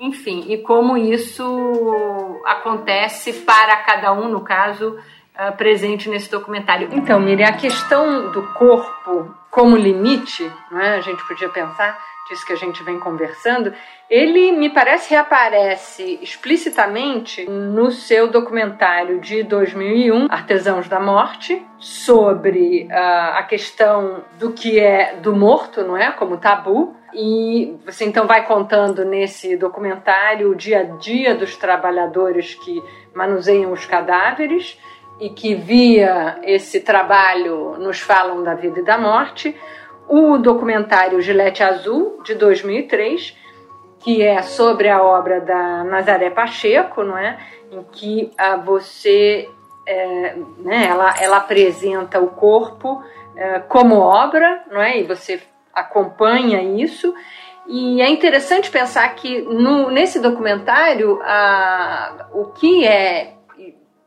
enfim, 0.00 0.44
e 0.48 0.58
como 0.58 0.96
isso 0.96 2.40
acontece 2.44 3.32
para 3.44 3.76
cada 3.78 4.12
um, 4.12 4.28
no 4.28 4.42
caso, 4.42 4.96
uh, 5.38 5.56
presente 5.56 6.08
nesse 6.08 6.30
documentário. 6.30 6.88
Então, 6.92 7.20
Miriam, 7.20 7.48
a 7.48 7.52
questão 7.52 8.32
do 8.32 8.42
corpo 8.54 9.34
como 9.50 9.76
limite, 9.76 10.50
é? 10.72 10.96
a 10.96 11.00
gente 11.00 11.26
podia 11.26 11.48
pensar, 11.48 11.98
disso 12.28 12.46
que 12.46 12.52
a 12.52 12.56
gente 12.56 12.82
vem 12.82 12.98
conversando, 12.98 13.72
ele 14.10 14.52
me 14.52 14.68
parece 14.68 15.10
reaparece 15.10 16.18
explicitamente 16.20 17.48
no 17.48 17.90
seu 17.90 18.28
documentário 18.28 19.18
de 19.18 19.42
2001, 19.42 20.26
Artesãos 20.30 20.88
da 20.88 21.00
Morte, 21.00 21.64
sobre 21.78 22.86
uh, 22.90 23.38
a 23.38 23.42
questão 23.44 24.22
do 24.38 24.52
que 24.52 24.78
é 24.78 25.16
do 25.16 25.34
morto, 25.34 25.82
não 25.82 25.96
é, 25.96 26.12
como 26.12 26.36
tabu, 26.36 26.94
e 27.14 27.74
você 27.86 28.04
então 28.04 28.26
vai 28.26 28.46
contando 28.46 29.04
nesse 29.04 29.56
documentário 29.56 30.50
o 30.50 30.54
dia 30.54 30.80
a 30.80 30.82
dia 30.98 31.34
dos 31.34 31.56
trabalhadores 31.56 32.54
que 32.54 32.82
manuseiam 33.14 33.72
os 33.72 33.86
cadáveres 33.86 34.78
e 35.20 35.30
que 35.30 35.54
via 35.54 36.38
esse 36.42 36.80
trabalho 36.80 37.76
nos 37.78 38.00
falam 38.00 38.42
da 38.42 38.54
vida 38.54 38.80
e 38.80 38.84
da 38.84 38.96
morte. 38.96 39.56
O 40.08 40.38
documentário 40.38 41.20
Gilete 41.20 41.62
Azul 41.62 42.22
de 42.24 42.34
2003, 42.34 43.36
que 44.00 44.22
é 44.22 44.40
sobre 44.42 44.88
a 44.88 45.02
obra 45.02 45.40
da 45.40 45.84
Nazaré 45.84 46.30
Pacheco, 46.30 47.02
não 47.02 47.18
é? 47.18 47.38
Em 47.70 47.82
que 47.82 48.32
a 48.38 48.52
ah, 48.52 48.56
você, 48.56 49.48
é, 49.86 50.36
né? 50.58 50.86
Ela, 50.88 51.14
ela 51.20 51.36
apresenta 51.38 52.20
o 52.20 52.28
corpo 52.28 53.02
é, 53.36 53.58
como 53.60 53.96
obra, 53.96 54.64
não 54.70 54.80
é? 54.80 54.98
E 54.98 55.04
você 55.04 55.40
acompanha 55.74 56.62
isso. 56.62 57.12
E 57.66 58.00
é 58.00 58.08
interessante 58.08 58.70
pensar 58.70 59.14
que 59.14 59.42
no, 59.42 59.90
nesse 59.90 60.20
documentário 60.20 61.20
a, 61.22 62.28
o 62.32 62.46
que 62.46 62.86
é 62.86 63.37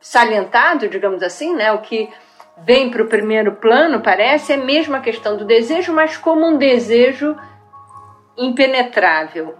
salientado, 0.01 0.89
digamos 0.89 1.21
assim, 1.21 1.55
né, 1.55 1.71
o 1.71 1.79
que 1.79 2.09
vem 2.57 2.89
para 2.89 3.03
o 3.03 3.07
primeiro 3.07 3.53
plano, 3.53 4.01
parece, 4.01 4.53
é 4.53 4.57
mesmo 4.57 4.95
a 4.95 4.99
questão 4.99 5.37
do 5.37 5.45
desejo, 5.45 5.93
mas 5.93 6.17
como 6.17 6.45
um 6.45 6.57
desejo 6.57 7.37
impenetrável. 8.37 9.55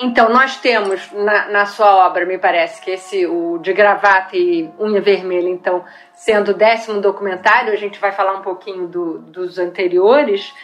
Então, 0.00 0.28
nós 0.28 0.56
temos 0.58 1.10
na, 1.12 1.48
na, 1.48 1.66
sua 1.66 2.06
obra, 2.06 2.24
me 2.24 2.38
parece 2.38 2.80
que 2.80 2.92
esse, 2.92 3.26
o 3.26 3.58
de 3.58 3.72
gravata 3.72 4.36
e 4.36 4.70
unha 4.78 5.00
vermelha, 5.00 5.48
então, 5.48 5.84
sendo 6.14 6.52
o 6.52 6.54
décimo 6.54 7.00
documentário, 7.00 7.72
a 7.72 7.76
gente 7.76 7.98
vai 7.98 8.12
falar 8.12 8.34
um 8.34 8.42
pouquinho 8.42 8.86
do, 8.86 9.18
dos 9.18 9.58
anteriores, 9.58 10.54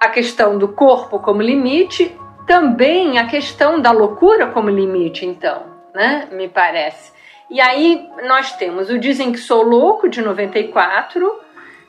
a 0.00 0.08
questão 0.08 0.58
do 0.58 0.68
corpo 0.68 1.20
como 1.20 1.40
limite, 1.40 2.18
também 2.46 3.18
a 3.18 3.26
questão 3.26 3.80
da 3.80 3.92
loucura 3.92 4.48
como 4.48 4.70
limite, 4.70 5.24
então, 5.24 5.64
né? 5.94 6.28
Me 6.32 6.48
parece. 6.48 7.15
E 7.48 7.60
aí 7.60 8.08
nós 8.26 8.52
temos 8.52 8.90
o 8.90 8.98
Dizem 8.98 9.30
que 9.32 9.38
Sou 9.38 9.62
Louco, 9.62 10.08
de 10.08 10.20
94, 10.20 11.40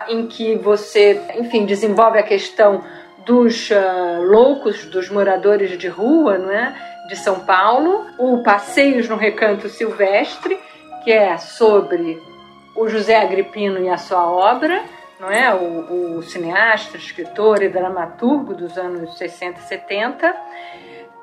em 0.08 0.28
que 0.28 0.56
você, 0.56 1.20
enfim, 1.36 1.66
desenvolve 1.66 2.20
a 2.20 2.24
questão 2.24 2.84
dos 3.26 3.70
uh, 3.72 4.22
loucos, 4.24 4.86
dos 4.86 5.10
moradores 5.10 5.78
de 5.78 5.88
rua, 5.88 6.38
não 6.38 6.52
é? 6.52 6.74
De 7.10 7.16
São 7.16 7.40
Paulo. 7.40 8.06
O 8.18 8.44
Passeios 8.44 9.10
no 9.10 9.16
Recanto 9.16 9.68
Silvestre, 9.68 10.58
que 11.04 11.12
é 11.12 11.38
sobre 11.38 12.22
o 12.76 12.88
José 12.88 13.20
Agripino 13.20 13.84
e 13.84 13.90
a 13.90 13.98
sua 13.98 14.30
obra, 14.30 14.84
não 15.20 15.32
é? 15.32 15.54
O, 15.54 16.18
o 16.18 16.22
cineasta, 16.22 16.98
escritor 16.98 17.64
e 17.64 17.70
dramaturgo 17.70 18.54
dos 18.54 18.78
anos 18.78 19.18
60 19.18 19.60
e 19.60 19.64
70. 19.64 20.36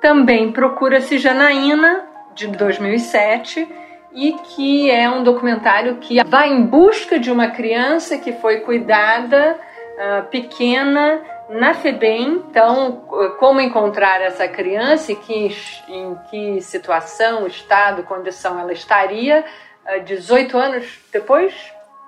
Também 0.01 0.51
procura-se 0.51 1.19
Janaína, 1.19 2.05
de 2.35 2.49
2007, 2.49 3.84
e 4.15 4.33
que 4.33 4.91
é 4.91 5.11
um 5.11 5.25
documentário 5.25 5.97
que 5.97 6.23
vai 6.25 6.49
em 6.49 6.65
busca 6.65 7.19
de 7.19 7.31
uma 7.31 7.49
criança 7.49 8.17
que 8.17 8.33
foi 8.35 8.61
cuidada 8.61 9.59
uh, 9.59 10.29
pequena 10.29 11.21
na 11.51 11.75
FEBEM. 11.75 12.45
Então, 12.49 13.03
como 13.41 13.61
encontrar 13.61 14.21
essa 14.21 14.47
criança 14.47 15.13
e 15.13 15.17
que, 15.17 15.57
em 15.89 16.15
que 16.31 16.61
situação, 16.61 17.47
estado, 17.47 18.05
condição 18.05 18.59
ela 18.59 18.73
estaria 18.73 19.45
uh, 19.85 20.05
18 20.05 20.57
anos 20.57 21.01
depois? 21.13 21.53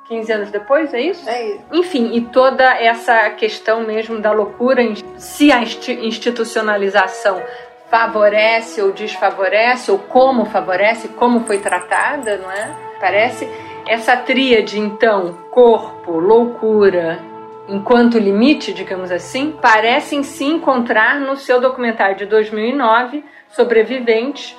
15 0.09 0.33
anos 0.33 0.51
depois, 0.53 0.95
é 0.95 1.01
isso? 1.01 1.29
É 1.29 1.49
isso. 1.49 1.65
Enfim, 1.73 2.15
e 2.15 2.21
toda 2.21 2.65
essa 2.65 3.29
questão 3.31 3.81
mesmo 3.81 4.21
da 4.21 4.31
loucura, 4.31 4.81
se 5.19 5.51
a 5.51 5.61
institucionalização 5.61 7.43
favorece 7.91 8.83
ou 8.83 8.93
desfavorece, 8.93 9.91
ou 9.91 9.99
como 9.99 10.45
favorece, 10.47 11.09
como 11.09 11.41
foi 11.41 11.59
tratada, 11.59 12.37
não 12.37 12.51
é? 12.51 12.71
Parece 13.01 13.49
essa 13.87 14.17
tríade, 14.17 14.79
então, 14.79 15.33
corpo, 15.51 16.19
loucura, 16.19 17.21
enquanto 17.69 18.19
limite, 18.19 18.73
digamos 18.73 19.11
assim, 19.11 19.53
parecem 19.53 20.23
se 20.23 20.45
encontrar 20.45 21.21
no 21.21 21.37
seu 21.37 21.61
documentário 21.61 22.17
de 22.17 22.27
2009, 22.27 23.25
Sobreviventes, 23.49 24.57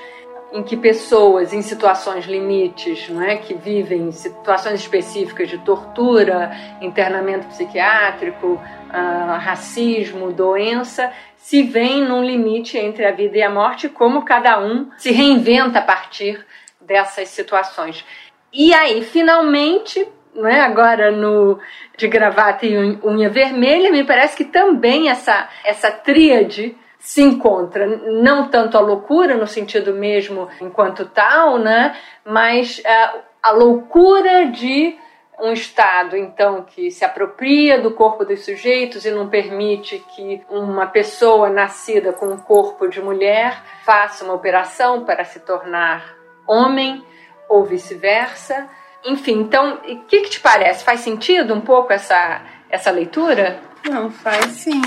em 0.51 0.63
que 0.63 0.77
pessoas 0.77 1.53
em 1.53 1.61
situações 1.61 2.25
limites, 2.25 3.09
não 3.09 3.21
é, 3.21 3.35
que 3.35 3.53
vivem 3.53 4.11
situações 4.11 4.79
específicas 4.79 5.49
de 5.49 5.57
tortura, 5.59 6.51
internamento 6.81 7.47
psiquiátrico, 7.47 8.53
uh, 8.53 9.37
racismo, 9.39 10.31
doença, 10.31 11.11
se 11.35 11.63
veem 11.63 12.03
num 12.03 12.23
limite 12.23 12.77
entre 12.77 13.05
a 13.05 13.11
vida 13.11 13.37
e 13.37 13.41
a 13.41 13.49
morte, 13.49 13.89
como 13.89 14.23
cada 14.23 14.59
um 14.59 14.89
se 14.97 15.11
reinventa 15.11 15.79
a 15.79 15.81
partir 15.81 16.45
dessas 16.79 17.29
situações. 17.29 18.05
E 18.51 18.73
aí, 18.73 19.03
finalmente, 19.03 20.07
não 20.33 20.47
é? 20.47 20.61
agora 20.61 21.11
no 21.11 21.59
de 21.97 22.07
gravata 22.07 22.65
e 22.65 22.77
unha 23.03 23.29
vermelha, 23.29 23.91
me 23.91 24.03
parece 24.03 24.37
que 24.37 24.45
também 24.45 25.09
essa, 25.09 25.49
essa 25.65 25.91
tríade 25.91 26.75
se 27.07 27.21
encontra 27.21 27.87
não 27.87 28.49
tanto 28.49 28.77
a 28.77 28.81
loucura 28.81 29.37
no 29.37 29.47
sentido 29.47 29.93
mesmo 29.93 30.49
enquanto 30.59 31.05
tal, 31.05 31.57
né, 31.57 31.95
mas 32.25 32.81
a, 32.85 33.15
a 33.43 33.51
loucura 33.51 34.47
de 34.47 34.93
um 35.39 35.53
Estado, 35.53 36.17
então, 36.17 36.63
que 36.63 36.91
se 36.91 37.05
apropria 37.05 37.79
do 37.79 37.91
corpo 37.91 38.25
dos 38.25 38.43
sujeitos 38.43 39.05
e 39.05 39.11
não 39.11 39.29
permite 39.29 40.03
que 40.13 40.43
uma 40.49 40.85
pessoa 40.85 41.49
nascida 41.49 42.11
com 42.11 42.25
um 42.27 42.37
corpo 42.37 42.89
de 42.89 42.99
mulher 42.99 43.63
faça 43.85 44.25
uma 44.25 44.33
operação 44.33 45.05
para 45.05 45.23
se 45.23 45.39
tornar 45.39 46.13
homem 46.45 47.05
ou 47.47 47.63
vice-versa. 47.63 48.67
Enfim, 49.05 49.39
então, 49.39 49.75
o 49.75 50.03
que, 50.03 50.21
que 50.23 50.29
te 50.29 50.39
parece? 50.41 50.83
Faz 50.83 50.99
sentido 50.99 51.53
um 51.53 51.61
pouco 51.61 51.93
essa, 51.93 52.41
essa 52.69 52.91
leitura? 52.91 53.61
Não, 53.89 54.11
faz 54.11 54.43
sim. 54.47 54.81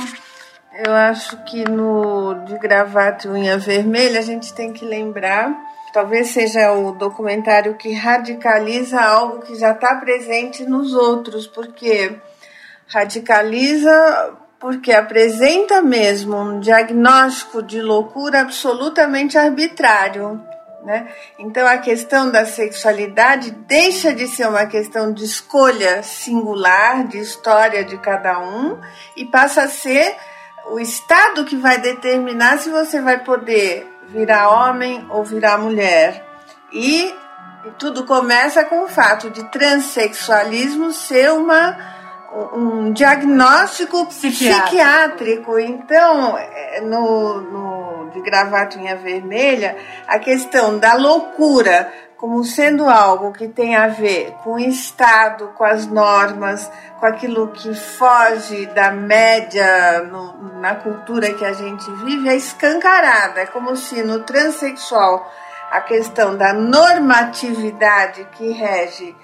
Eu 0.72 0.94
acho 0.94 1.36
que 1.44 1.68
no 1.68 2.34
de 2.44 2.58
gravata 2.58 3.26
e 3.26 3.30
unha 3.30 3.58
vermelha 3.58 4.20
a 4.20 4.22
gente 4.22 4.54
tem 4.54 4.72
que 4.72 4.84
lembrar 4.84 5.50
Talvez 5.92 6.28
seja 6.28 6.72
o 6.72 6.92
documentário 6.92 7.74
que 7.74 7.92
radicaliza 7.92 9.00
algo 9.00 9.42
que 9.42 9.56
já 9.56 9.72
está 9.72 9.96
presente 9.96 10.64
nos 10.64 10.94
outros, 10.94 11.46
porque 11.46 12.16
radicaliza 12.86 14.36
porque 14.60 14.92
apresenta 14.92 15.80
mesmo 15.80 16.36
um 16.36 16.60
diagnóstico 16.60 17.62
de 17.62 17.80
loucura 17.80 18.42
absolutamente 18.42 19.38
arbitrário. 19.38 20.40
Né? 20.84 21.08
Então 21.38 21.66
a 21.66 21.78
questão 21.78 22.30
da 22.30 22.44
sexualidade 22.44 23.50
deixa 23.66 24.14
de 24.14 24.28
ser 24.28 24.46
uma 24.46 24.66
questão 24.66 25.12
de 25.12 25.24
escolha 25.24 26.02
singular, 26.02 27.06
de 27.06 27.18
história 27.18 27.84
de 27.84 27.96
cada 27.98 28.38
um, 28.38 28.78
e 29.16 29.24
passa 29.24 29.62
a 29.62 29.68
ser 29.68 30.14
o 30.70 30.78
Estado 30.78 31.44
que 31.44 31.56
vai 31.56 31.78
determinar 31.78 32.58
se 32.58 32.70
você 32.70 33.00
vai 33.00 33.22
poder 33.24 33.86
virar 34.08 34.50
homem 34.50 35.06
ou 35.10 35.24
virar 35.24 35.58
mulher. 35.58 36.24
E, 36.72 37.14
e 37.64 37.70
tudo 37.78 38.04
começa 38.04 38.64
com 38.64 38.84
o 38.84 38.88
fato 38.88 39.30
de 39.30 39.44
transexualismo 39.50 40.92
ser 40.92 41.32
uma, 41.32 41.76
um 42.54 42.92
diagnóstico 42.92 44.06
psiquiátrico. 44.06 44.64
psiquiátrico. 44.64 45.58
Então, 45.58 46.38
é, 46.38 46.80
no, 46.82 47.40
no, 47.40 48.10
de 48.10 48.20
gravatinha 48.22 48.96
vermelha, 48.96 49.76
a 50.06 50.18
questão 50.18 50.78
da 50.78 50.94
loucura 50.94 51.92
como 52.20 52.44
sendo 52.44 52.86
algo 52.86 53.32
que 53.32 53.48
tem 53.48 53.74
a 53.74 53.88
ver 53.88 54.34
com 54.44 54.52
o 54.52 54.58
Estado, 54.58 55.54
com 55.56 55.64
as 55.64 55.86
normas, 55.86 56.70
com 56.98 57.06
aquilo 57.06 57.48
que 57.48 57.74
foge 57.74 58.66
da 58.66 58.90
média 58.90 60.02
no, 60.02 60.60
na 60.60 60.74
cultura 60.74 61.32
que 61.32 61.44
a 61.46 61.54
gente 61.54 61.90
vive, 62.04 62.28
é 62.28 62.36
escancarada. 62.36 63.40
É 63.40 63.46
como 63.46 63.74
se 63.74 64.02
no 64.02 64.22
transexual 64.22 65.32
a 65.70 65.80
questão 65.80 66.36
da 66.36 66.52
normatividade 66.52 68.28
que 68.32 68.52
rege 68.52 69.16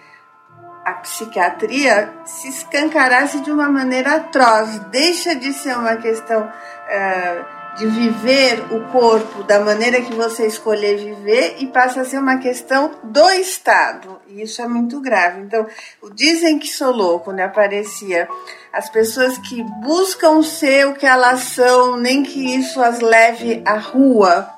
a 0.82 0.92
psiquiatria 0.94 2.14
se 2.24 2.48
escancarasse 2.48 3.40
de 3.40 3.50
uma 3.50 3.68
maneira 3.68 4.14
atroz, 4.14 4.78
deixa 4.90 5.34
de 5.34 5.52
ser 5.52 5.76
uma 5.76 5.96
questão. 5.96 6.44
Uh, 6.44 7.55
de 7.76 7.86
viver 7.86 8.72
o 8.72 8.90
corpo 8.90 9.42
da 9.42 9.60
maneira 9.60 10.00
que 10.00 10.14
você 10.14 10.46
escolher 10.46 10.96
viver 10.96 11.56
e 11.58 11.66
passa 11.66 12.00
a 12.00 12.04
ser 12.04 12.18
uma 12.18 12.38
questão 12.38 12.90
do 13.04 13.28
Estado. 13.30 14.20
E 14.28 14.42
isso 14.42 14.62
é 14.62 14.66
muito 14.66 15.00
grave. 15.00 15.42
Então, 15.42 15.66
dizem 16.14 16.58
que 16.58 16.68
sou 16.68 16.90
louco, 16.90 17.32
né? 17.32 17.44
Aparecia 17.44 18.28
as 18.72 18.88
pessoas 18.88 19.36
que 19.38 19.62
buscam 19.82 20.42
ser 20.42 20.86
o 20.86 20.94
que 20.94 21.06
elas 21.06 21.40
são, 21.40 21.96
nem 21.96 22.22
que 22.22 22.56
isso 22.56 22.82
as 22.82 23.00
leve 23.00 23.62
à 23.66 23.76
rua, 23.78 24.48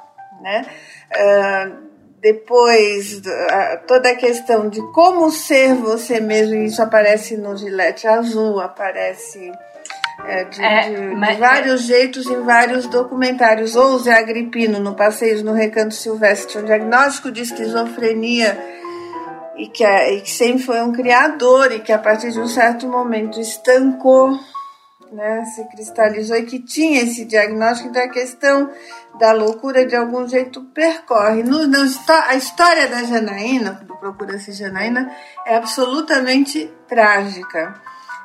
né? 0.41 0.67
Uh, 1.11 1.89
depois 2.21 3.19
uh, 3.19 3.87
toda 3.87 4.11
a 4.11 4.17
questão 4.17 4.69
de 4.69 4.81
como 4.93 5.31
ser 5.31 5.75
você 5.75 6.21
mesmo, 6.21 6.55
isso 6.57 6.83
aparece 6.83 7.37
no 7.37 7.57
Gillette 7.57 8.07
Azul, 8.07 8.61
aparece 8.61 9.53
é, 10.25 10.45
de, 10.45 10.63
é, 10.63 10.91
de, 10.91 11.17
mas... 11.17 11.35
de, 11.35 11.41
vários 11.41 11.83
jeitos 11.83 12.27
em 12.27 12.43
vários 12.43 12.87
documentários. 12.87 13.77
Ou 13.77 13.95
o 13.95 13.99
Zé 13.99 14.19
Agripino, 14.19 14.79
no 14.79 14.95
Passeios 14.95 15.43
no 15.43 15.53
Recanto 15.53 15.95
Silvestre, 15.95 16.59
um 16.59 16.65
diagnóstico 16.65 17.31
de 17.31 17.43
esquizofrenia 17.43 18.59
e 19.57 19.69
que, 19.69 19.85
é, 19.85 20.15
e 20.15 20.21
que 20.21 20.31
sempre 20.31 20.63
foi 20.63 20.81
um 20.83 20.93
criador 20.93 21.73
e 21.73 21.81
que 21.81 21.93
a 21.93 21.99
partir 21.99 22.31
de 22.31 22.41
um 22.41 22.47
certo 22.47 22.87
momento 22.87 23.41
estancou, 23.41 24.39
né, 25.11 25.45
se 25.45 25.65
cristalizou 25.69 26.37
e 26.37 26.45
que 26.45 26.61
tinha 26.61 27.03
esse 27.03 27.25
diagnóstico 27.25 27.93
da 27.93 28.09
questão 28.09 28.71
da 29.19 29.33
loucura 29.33 29.85
de 29.85 29.97
algum 29.97 30.29
jeito 30.29 30.63
percorre. 30.67 31.43
No, 31.43 31.67
no, 31.67 31.79
a 32.27 32.37
história 32.37 32.87
da 32.89 33.03
Janaína, 33.03 33.85
do 33.85 33.97
Procura-se 33.97 34.53
Janaína, 34.53 35.11
é 35.47 35.57
absolutamente 35.57 36.71
trágica 36.87 37.81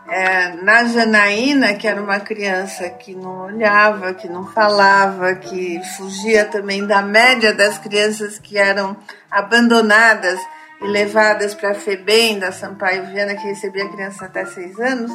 é, 0.07 0.49
na 0.61 0.83
Janaína, 0.85 1.73
que 1.75 1.87
era 1.87 2.01
uma 2.01 2.19
criança 2.19 2.89
que 2.89 3.15
não 3.15 3.45
olhava, 3.45 4.13
que 4.13 4.27
não 4.27 4.45
falava, 4.45 5.33
que 5.35 5.81
fugia 5.97 6.45
também 6.45 6.85
da 6.85 7.01
média 7.01 7.53
das 7.53 7.77
crianças 7.77 8.37
que 8.37 8.57
eram 8.57 8.97
abandonadas 9.31 10.39
e 10.81 10.87
levadas 10.87 11.55
para 11.55 11.71
a 11.71 11.75
FEBEM 11.75 12.39
da 12.39 12.51
Sampaio 12.51 13.05
Viana, 13.05 13.35
que 13.35 13.47
recebia 13.47 13.87
criança 13.89 14.25
até 14.25 14.45
seis 14.45 14.77
anos, 14.79 15.11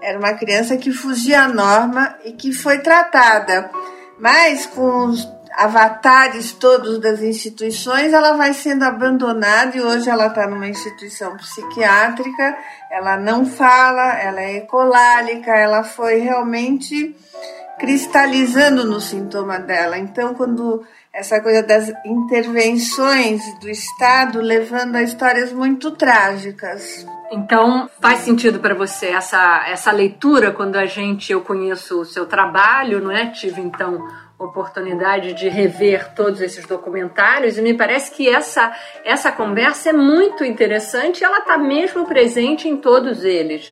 era 0.00 0.18
uma 0.18 0.32
criança 0.32 0.76
que 0.76 0.92
fugia 0.92 1.42
à 1.42 1.48
norma 1.48 2.16
e 2.24 2.32
que 2.32 2.52
foi 2.52 2.78
tratada. 2.78 3.70
Mas 4.18 4.66
com 4.66 5.06
os 5.06 5.24
avatares 5.54 6.52
todos 6.52 6.98
das 6.98 7.20
instituições, 7.20 8.12
ela 8.12 8.32
vai 8.32 8.52
sendo 8.54 8.84
abandonada 8.84 9.76
e 9.76 9.80
hoje 9.80 10.08
ela 10.08 10.26
está 10.26 10.46
numa 10.46 10.68
instituição 10.68 11.36
psiquiátrica. 11.36 12.56
Ela 12.90 13.16
não 13.16 13.44
fala, 13.44 14.18
ela 14.18 14.40
é 14.40 14.56
ecolálica, 14.56 15.50
ela 15.50 15.82
foi 15.82 16.18
realmente 16.18 17.14
cristalizando 17.78 18.84
no 18.84 19.00
sintoma 19.00 19.58
dela. 19.58 19.98
Então, 19.98 20.34
quando 20.34 20.84
essa 21.12 21.40
coisa 21.40 21.62
das 21.62 21.92
intervenções 22.06 23.42
do 23.58 23.68
Estado 23.68 24.40
levando 24.40 24.96
a 24.96 25.02
histórias 25.02 25.52
muito 25.52 25.90
trágicas. 25.90 27.06
Então, 27.30 27.88
faz 28.00 28.20
sentido 28.20 28.60
para 28.60 28.74
você 28.74 29.06
essa, 29.06 29.66
essa 29.68 29.92
leitura 29.92 30.52
quando 30.52 30.76
a 30.76 30.86
gente, 30.86 31.32
eu 31.32 31.42
conheço 31.42 32.00
o 32.00 32.04
seu 32.04 32.24
trabalho, 32.24 33.02
não 33.02 33.10
é? 33.10 33.26
Tive 33.26 33.60
então 33.60 34.06
oportunidade 34.46 35.34
de 35.34 35.48
rever 35.48 36.12
todos 36.14 36.40
esses 36.40 36.66
documentários 36.66 37.58
e 37.58 37.62
me 37.62 37.74
parece 37.74 38.10
que 38.10 38.28
essa 38.28 38.74
essa 39.04 39.30
conversa 39.30 39.90
é 39.90 39.92
muito 39.92 40.44
interessante 40.44 41.20
e 41.20 41.24
ela 41.24 41.38
está 41.38 41.58
mesmo 41.58 42.06
presente 42.06 42.68
em 42.68 42.76
todos 42.76 43.24
eles. 43.24 43.70